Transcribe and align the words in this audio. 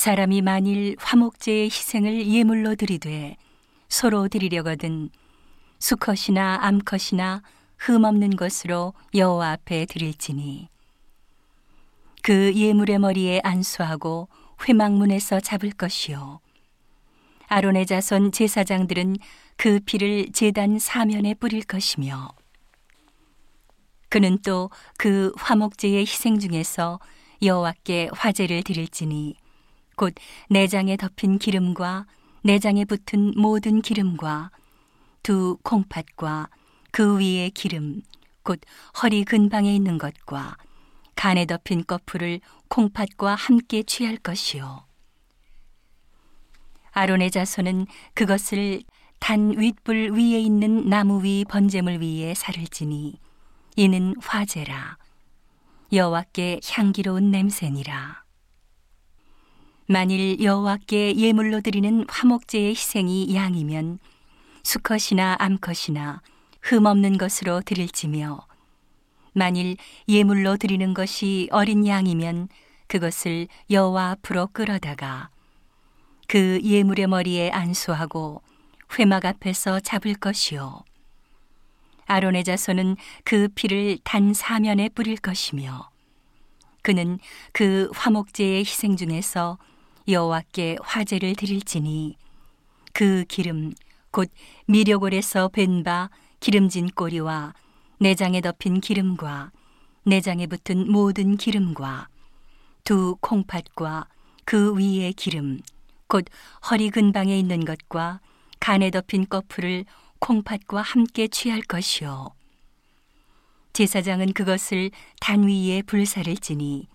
사람이 0.00 0.40
만일 0.40 0.96
화목제의 0.98 1.64
희생을 1.66 2.26
예물로 2.26 2.74
드리되 2.74 3.36
서로 3.90 4.28
드리려거든 4.28 5.10
수컷이나 5.78 6.60
암컷이나 6.62 7.42
흠없는 7.76 8.36
것으로 8.36 8.94
여호와 9.14 9.50
앞에 9.50 9.84
드릴지니. 9.84 10.70
그 12.22 12.54
예물의 12.54 12.98
머리에 12.98 13.42
안수하고 13.44 14.30
회막문에서 14.66 15.40
잡을 15.40 15.70
것이요. 15.70 16.40
아론의 17.48 17.84
자손 17.84 18.32
제사장들은 18.32 19.18
그 19.58 19.80
피를 19.84 20.32
제단 20.32 20.78
사면에 20.78 21.34
뿌릴 21.34 21.62
것이며. 21.62 22.30
그는 24.08 24.38
또 24.38 24.70
그 24.96 25.30
화목제의 25.36 26.06
희생 26.06 26.38
중에서 26.38 27.00
여호와께 27.42 28.08
화제를 28.14 28.62
드릴지니 28.62 29.39
곧 30.00 30.14
내장에 30.48 30.96
덮인 30.96 31.38
기름과 31.38 32.06
내장에 32.42 32.86
붙은 32.86 33.34
모든 33.36 33.82
기름과 33.82 34.50
두 35.22 35.58
콩팥과 35.62 36.48
그 36.90 37.18
위에 37.18 37.50
기름 37.50 38.00
곧 38.42 38.62
허리 39.02 39.26
근방에 39.26 39.76
있는 39.76 39.98
것과 39.98 40.56
간에 41.16 41.44
덮인 41.44 41.84
꺼풀을 41.84 42.40
콩팥과 42.68 43.34
함께 43.34 43.82
취할 43.82 44.16
것이요. 44.16 44.86
아론의 46.92 47.30
자손은 47.30 47.86
그것을 48.14 48.82
단 49.18 49.52
윗불 49.58 50.12
위에 50.12 50.40
있는 50.40 50.88
나무 50.88 51.22
위 51.22 51.44
번제물 51.46 52.00
위에 52.00 52.32
살을지니 52.32 53.20
이는 53.76 54.14
화제라. 54.18 54.96
여호와께 55.92 56.60
향기로운 56.72 57.30
냄새니라 57.30 58.19
만일 59.92 60.40
여호와께 60.40 61.16
예물로 61.16 61.62
드리는 61.62 62.04
화목제의 62.08 62.70
희생이 62.76 63.34
양이면 63.34 63.98
수컷이나 64.62 65.34
암컷이나 65.40 66.22
흠 66.62 66.86
없는 66.86 67.18
것으로 67.18 67.60
드릴지며 67.62 68.46
만일 69.32 69.76
예물로 70.08 70.58
드리는 70.58 70.94
것이 70.94 71.48
어린 71.50 71.88
양이면 71.88 72.50
그것을 72.86 73.48
여호와 73.68 74.10
앞으로 74.10 74.46
끌어다가 74.52 75.28
그 76.28 76.60
예물의 76.62 77.08
머리에 77.08 77.50
안수하고 77.50 78.42
회막 78.96 79.24
앞에서 79.24 79.80
잡을 79.80 80.14
것이요 80.14 80.84
아론의 82.06 82.44
자손은 82.44 82.96
그 83.24 83.48
피를 83.56 83.98
단 84.04 84.34
사면에 84.34 84.88
뿌릴 84.90 85.16
것이며 85.16 85.90
그는 86.82 87.18
그 87.52 87.90
화목제의 87.92 88.60
희생 88.60 88.94
중에서 88.96 89.58
여호와께 90.12 90.78
화제를 90.82 91.34
드릴지니 91.34 92.16
그 92.92 93.24
기름 93.28 93.72
곧 94.10 94.30
미려골에서 94.66 95.48
벤바 95.48 96.10
기름진 96.40 96.88
꼬리와 96.88 97.54
내장에 97.98 98.40
덮인 98.40 98.80
기름과 98.80 99.52
내장에 100.04 100.46
붙은 100.46 100.90
모든 100.90 101.36
기름과 101.36 102.08
두 102.84 103.16
콩팥과 103.20 104.08
그 104.44 104.74
위에 104.74 105.12
기름 105.12 105.60
곧 106.06 106.24
허리 106.70 106.90
근방에 106.90 107.38
있는 107.38 107.64
것과 107.64 108.20
간에 108.58 108.90
덮인 108.90 109.28
꺼풀을 109.28 109.84
콩팥과 110.18 110.82
함께 110.82 111.28
취할 111.28 111.60
것이요. 111.62 112.30
제사장은 113.72 114.32
그것을 114.32 114.90
단 115.20 115.44
위에 115.44 115.82
불사를 115.82 116.34
지니 116.36 116.88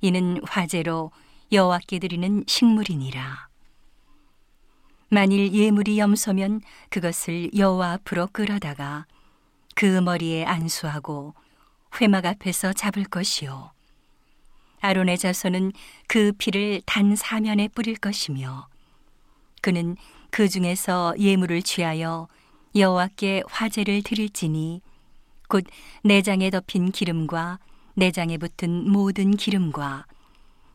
이는 0.00 0.40
화제로 0.44 1.10
여호와께 1.52 1.98
드리는 1.98 2.44
식물이니라. 2.46 3.48
만일 5.10 5.52
예물이 5.52 5.98
염소면 5.98 6.62
그것을 6.88 7.50
여호와 7.54 7.92
앞으로 7.92 8.28
끌어다가 8.32 9.04
그 9.74 10.00
머리에 10.00 10.46
안수하고 10.46 11.34
회막 12.00 12.24
앞에서 12.24 12.72
잡을 12.72 13.04
것이요. 13.04 13.72
아론의 14.80 15.18
자손은 15.18 15.72
그 16.08 16.32
피를 16.38 16.80
단 16.86 17.14
사면에 17.14 17.68
뿌릴 17.68 17.96
것이며 17.96 18.68
그는 19.60 19.96
그 20.30 20.48
중에서 20.48 21.14
예물을 21.18 21.60
취하여 21.62 22.28
여호와께 22.74 23.42
화제를 23.46 24.02
드릴지니 24.02 24.80
곧 25.48 25.64
내장에 26.02 26.48
덮인 26.48 26.90
기름과 26.90 27.58
내장에 27.94 28.38
붙은 28.38 28.90
모든 28.90 29.36
기름과 29.36 30.06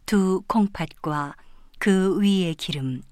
두 0.08 0.42
콩팥과 0.48 1.36
그 1.80 2.20
위의 2.20 2.56
기름 2.56 3.04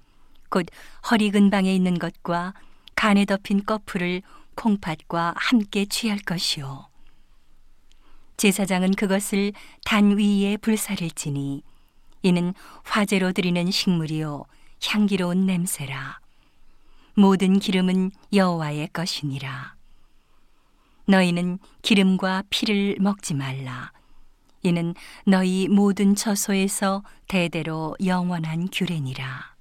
곧 0.48 0.66
허리 1.10 1.30
근방에 1.30 1.72
있는 1.72 1.98
것과 1.98 2.54
간에 2.96 3.26
덮인 3.26 3.64
꺼풀을 3.64 4.22
콩팥과 4.54 5.34
함께 5.36 5.84
취할 5.84 6.18
것이요 6.18 6.88
제사장은 8.38 8.94
그것을 8.94 9.52
단 9.84 10.16
위에 10.16 10.56
불사를 10.56 11.08
지니 11.10 11.62
이는 12.22 12.54
화제로 12.82 13.32
드리는 13.32 13.70
식물이요 13.70 14.44
향기로운 14.82 15.46
냄새라. 15.46 16.20
모든 17.14 17.58
기름은 17.58 18.10
여호와의 18.32 18.88
것이니라. 18.92 19.74
너희는 21.06 21.58
기름과 21.82 22.44
피를 22.50 22.96
먹지 23.00 23.34
말라 23.34 23.92
이는 24.66 24.94
너희 25.24 25.68
모든 25.68 26.14
처소에서 26.14 27.02
대대로 27.28 27.96
영원한 28.04 28.68
규례니라 28.70 29.55